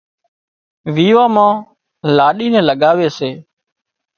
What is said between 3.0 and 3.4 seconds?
سي